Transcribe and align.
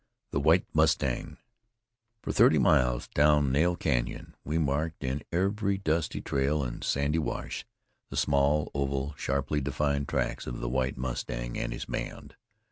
THE 0.31 0.39
WHITE 0.39 0.65
MUSTANG 0.73 1.37
For 2.23 2.31
thirty 2.31 2.57
miles 2.57 3.07
down 3.09 3.51
Nail 3.51 3.75
Canyon 3.75 4.33
we 4.43 4.57
marked, 4.57 5.03
in 5.03 5.21
every 5.31 5.77
dusty 5.77 6.21
trail 6.21 6.63
and 6.63 6.83
sandy 6.83 7.19
wash, 7.19 7.67
the 8.09 8.17
small, 8.17 8.71
oval, 8.73 9.13
sharply 9.15 9.61
defined 9.61 10.07
tracks 10.09 10.47
of 10.47 10.59
the 10.59 10.69
White 10.69 10.97
Mustang 10.97 11.55
and 11.55 11.71
his 11.71 11.85
band. 11.85 12.35